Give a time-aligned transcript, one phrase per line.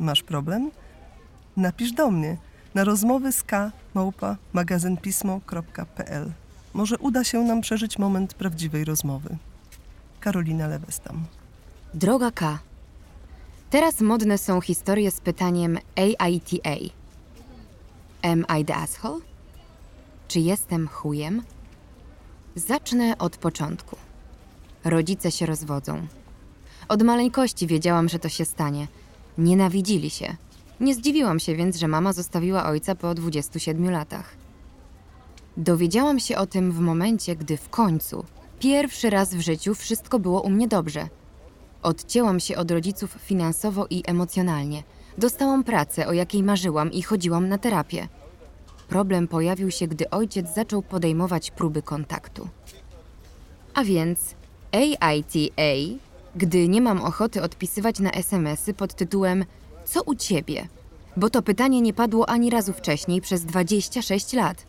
[0.00, 0.70] Masz problem?
[1.56, 2.36] Napisz do mnie
[2.74, 4.36] na rozmowy z k małpa.
[6.74, 9.36] Może uda się nam przeżyć moment prawdziwej rozmowy.
[10.20, 11.24] Karolina Lewestam.
[11.94, 12.58] Droga K.
[13.70, 16.94] Teraz modne są historie z pytaniem AITA.
[18.22, 19.20] Am I the asshole?
[20.28, 21.42] Czy jestem chujem?
[22.54, 23.96] Zacznę od początku.
[24.84, 26.06] Rodzice się rozwodzą.
[26.88, 28.86] Od maleńkości wiedziałam, że to się stanie.
[29.38, 30.36] Nienawidzili się.
[30.80, 34.36] Nie zdziwiłam się więc, że mama zostawiła ojca po 27 latach.
[35.56, 38.24] Dowiedziałam się o tym w momencie, gdy w końcu,
[38.58, 41.08] pierwszy raz w życiu, wszystko było u mnie dobrze.
[41.82, 44.82] Odcięłam się od rodziców finansowo i emocjonalnie.
[45.18, 48.08] Dostałam pracę, o jakiej marzyłam i chodziłam na terapię.
[48.88, 52.48] Problem pojawił się, gdy ojciec zaczął podejmować próby kontaktu.
[53.74, 54.34] A więc
[54.72, 55.98] AITA,
[56.36, 59.44] gdy nie mam ochoty odpisywać na SMS-y pod tytułem
[59.84, 60.68] Co u ciebie?
[61.16, 64.66] Bo to pytanie nie padło ani razu wcześniej przez 26 lat.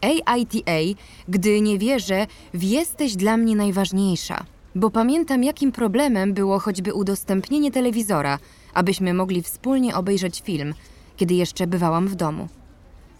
[0.00, 6.94] AITA, gdy nie wierzę w jesteś dla mnie najważniejsza, bo pamiętam jakim problemem było choćby
[6.94, 8.38] udostępnienie telewizora,
[8.74, 10.74] abyśmy mogli wspólnie obejrzeć film,
[11.16, 12.48] kiedy jeszcze bywałam w domu.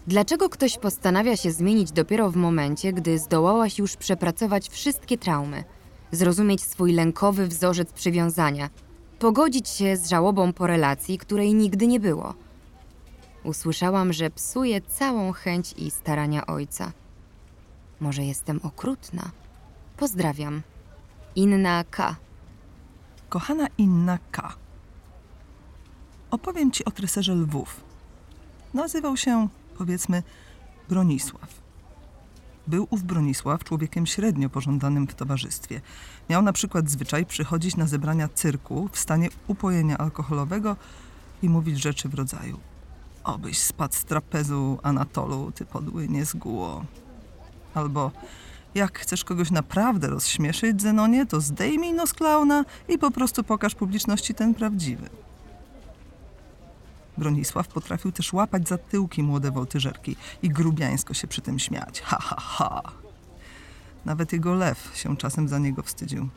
[0.07, 5.63] Dlaczego ktoś postanawia się zmienić dopiero w momencie, gdy zdołałaś już przepracować wszystkie traumy,
[6.11, 8.69] zrozumieć swój lękowy wzorzec przywiązania,
[9.19, 12.33] pogodzić się z żałobą po relacji, której nigdy nie było?
[13.43, 16.91] Usłyszałam, że psuje całą chęć i starania ojca.
[17.99, 19.31] Może jestem okrutna?
[19.97, 20.61] Pozdrawiam.
[21.35, 22.15] Inna K.
[23.29, 24.55] Kochana Inna K.
[26.31, 27.81] Opowiem ci o treserze lwów.
[28.73, 29.47] Nazywał się,
[29.77, 30.23] powiedzmy,
[30.89, 31.66] Bronisław.
[32.67, 35.81] Był ów Bronisław człowiekiem średnio pożądanym w towarzystwie.
[36.29, 40.75] Miał na przykład zwyczaj przychodzić na zebrania cyrku w stanie upojenia alkoholowego
[41.43, 42.59] i mówić rzeczy w rodzaju
[43.27, 46.85] Obyś spadł z trapezu Anatolu, ty podły niezgóło.
[47.73, 48.11] Albo
[48.75, 54.33] jak chcesz kogoś naprawdę rozśmieszyć, Zenonie, to zdejmij nos klauna i po prostu pokaż publiczności
[54.33, 55.09] ten prawdziwy.
[57.17, 62.01] Bronisław potrafił też łapać za tyłki młode woltyżerki i grubiańsko się przy tym śmiać.
[62.01, 62.81] Ha, ha, ha.
[64.05, 66.29] Nawet jego lew się czasem za niego wstydził.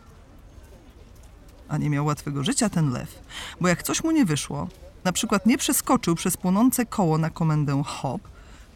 [1.68, 3.22] A nie miał łatwego życia ten lew,
[3.60, 4.68] bo jak coś mu nie wyszło,
[5.04, 8.22] na przykład nie przeskoczył przez płonące koło na komendę hop,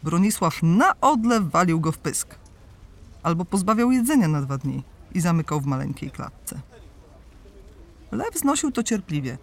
[0.03, 2.35] Bronisław na odlew walił go w pysk.
[3.23, 4.83] Albo pozbawiał jedzenia na dwa dni
[5.13, 6.59] i zamykał w maleńkiej klatce.
[8.11, 9.37] Lew znosił to cierpliwie,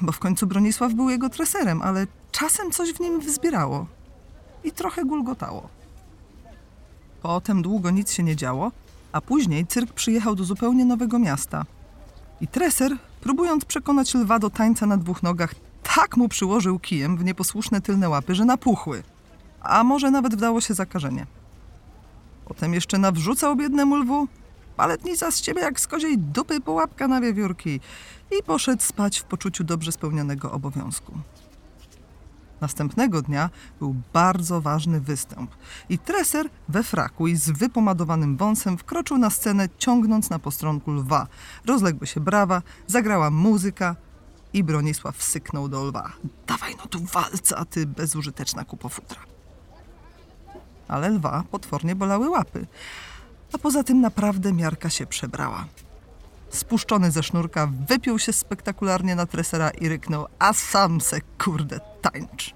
[0.00, 3.86] bo w końcu Bronisław był jego treserem, ale czasem coś w nim wzbierało
[4.64, 5.68] i trochę gulgotało.
[7.22, 8.72] Potem długo nic się nie działo,
[9.12, 11.64] a później cyrk przyjechał do zupełnie nowego miasta.
[12.40, 15.54] I treser, próbując przekonać lwa do tańca na dwóch nogach,
[15.94, 19.02] tak mu przyłożył kijem w nieposłuszne tylne łapy, że napuchły.
[19.60, 21.26] A może nawet wdało się zakażenie.
[22.44, 24.28] Potem jeszcze nawrzucał biednemu lwu.
[24.76, 27.80] Baletnica z ciebie jak z koziej dupy połapka na wiewiórki.
[28.38, 31.12] I poszedł spać w poczuciu dobrze spełnionego obowiązku.
[32.60, 35.50] Następnego dnia był bardzo ważny występ
[35.88, 41.26] i treser we fraku i z wypomadowanym wąsem wkroczył na scenę ciągnąc na postronku lwa.
[41.66, 43.96] Rozległy się brawa, zagrała muzyka
[44.52, 46.12] i Bronisław syknął do lwa.
[46.46, 49.20] Dawaj no tu walca, ty bezużyteczna kupofutra.
[50.88, 52.66] Ale lwa potwornie bolały łapy.
[53.54, 55.64] A poza tym naprawdę miarka się przebrała.
[56.50, 62.54] Spuszczony ze sznurka, wypiął się spektakularnie na tresera i ryknął, a sam se kurde tańcz.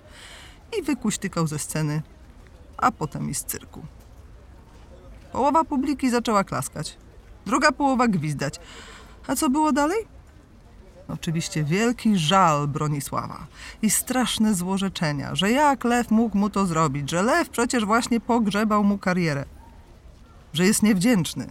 [0.79, 2.03] I wykuśtykał ze sceny,
[2.77, 3.83] a potem i z cyrku.
[5.33, 6.97] Połowa publiki zaczęła klaskać,
[7.47, 8.55] druga połowa gwizdać.
[9.27, 10.07] A co było dalej?
[11.09, 13.47] Oczywiście wielki żal Bronisława
[13.83, 18.85] i straszne złorzeczenia, że jak Lew mógł mu to zrobić, że Lew przecież właśnie pogrzebał
[18.85, 19.45] mu karierę,
[20.53, 21.47] że jest niewdzięczny,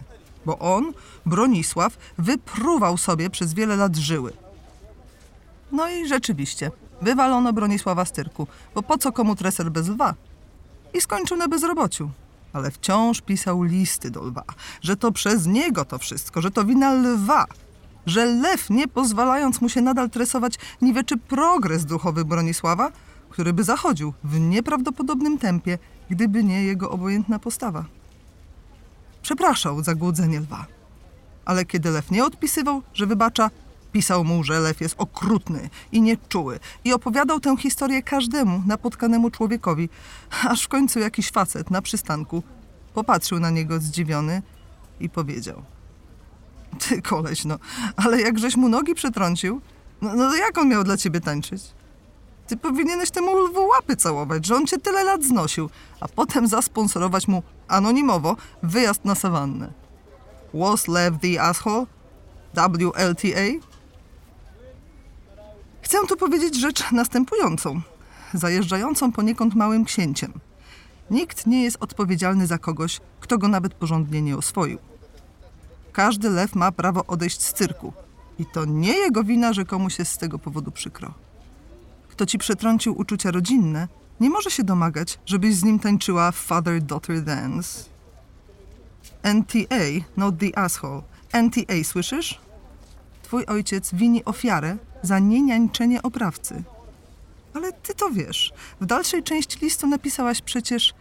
[0.46, 0.92] bo on,
[1.26, 4.32] Bronisław, wypruwał sobie przez wiele lat żyły.
[5.72, 6.70] No i rzeczywiście,
[7.02, 10.14] wywalono Bronisława z tyrku, bo po co komu treser bez lwa?
[10.94, 12.10] I skończył na bezrobociu.
[12.52, 14.44] Ale wciąż pisał listy do lwa,
[14.80, 17.46] że to przez niego to wszystko, że to wina lwa,
[18.06, 22.92] że lew, nie pozwalając mu się nadal tresować, niweczy progres duchowy Bronisława,
[23.30, 25.78] który by zachodził w nieprawdopodobnym tempie,
[26.10, 27.84] gdyby nie jego obojętna postawa.
[29.28, 30.66] Przepraszał za głodzenie lwa.
[31.44, 33.50] Ale kiedy lew nie odpisywał, że wybacza,
[33.92, 39.88] pisał mu, że lew jest okrutny i nieczuły i opowiadał tę historię każdemu napotkanemu człowiekowi,
[40.48, 42.42] aż w końcu jakiś facet na przystanku
[42.94, 44.42] popatrzył na niego zdziwiony
[45.00, 45.62] i powiedział–
[46.88, 47.58] ty koleś, no,
[47.96, 49.60] ale jakżeś mu nogi przetrącił,
[50.02, 51.62] no, no jak on miał dla ciebie tańczyć?
[52.48, 57.28] Ty powinieneś temu lwu łapy całować, że on cię tyle lat znosił, a potem zasponsorować
[57.28, 59.72] mu anonimowo wyjazd na sawannę.
[60.54, 61.86] Was Lev the Asshole?
[62.54, 63.68] WLTA?
[65.82, 67.80] Chcę tu powiedzieć rzecz następującą,
[68.34, 70.32] zajeżdżającą poniekąd małym księciem.
[71.10, 74.78] Nikt nie jest odpowiedzialny za kogoś, kto go nawet porządnie nie oswoił.
[75.92, 77.92] Każdy lew ma prawo odejść z cyrku.
[78.38, 81.14] I to nie jego wina, że komuś jest z tego powodu przykro.
[82.18, 83.88] Kto ci przetrącił uczucia rodzinne,
[84.20, 87.84] nie może się domagać, żebyś z nim tańczyła father-daughter dance.
[89.34, 91.02] NTA, not the asshole.
[91.42, 92.40] NTA, słyszysz?
[93.22, 96.62] Twój ojciec wini ofiarę za nieniańczenie oprawcy.
[97.54, 98.52] Ale ty to wiesz.
[98.80, 100.94] W dalszej części listu napisałaś przecież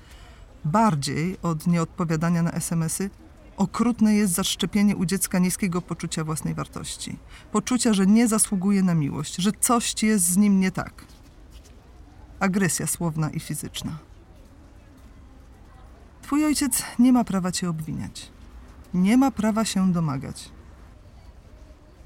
[0.66, 3.10] bardziej od nieodpowiadania na SMS-y.
[3.58, 7.18] Okrutne jest zaszczepienie u dziecka niskiego poczucia własnej wartości.
[7.52, 11.06] Poczucia, że nie zasługuje na miłość, że coś jest z nim nie tak.
[12.40, 13.98] Agresja słowna i fizyczna.
[16.22, 18.32] Twój ojciec nie ma prawa cię obwiniać.
[18.94, 20.50] Nie ma prawa się domagać.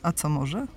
[0.03, 0.67] A co może?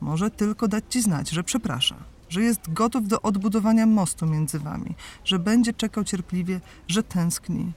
[0.00, 1.96] Może tylko dać ci znać, że przeprasza,
[2.28, 4.94] że jest gotów do odbudowania mostu między wami,
[5.24, 7.72] że będzie czekał cierpliwie, że tęskni,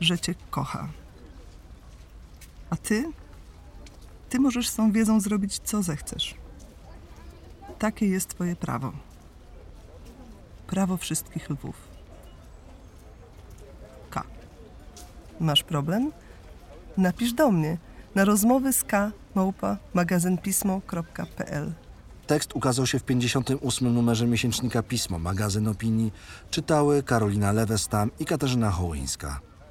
[0.00, 0.88] że cię kocha.
[2.70, 3.12] A ty?
[4.28, 6.34] Ty możesz z tą wiedzą zrobić, co zechcesz.
[7.78, 8.92] Takie jest twoje prawo.
[10.66, 11.76] Prawo wszystkich lwów.
[14.10, 14.22] K.
[15.40, 16.12] Masz problem?
[16.96, 17.78] Napisz do mnie
[18.14, 21.72] na rozmowy z K małpa magazynpismo.pl
[22.26, 23.94] Tekst ukazał się w 58.
[23.94, 26.12] numerze miesięcznika Pismo, magazyn opinii.
[26.50, 29.47] Czytały Karolina Lewestam i Katarzyna Hołyńska.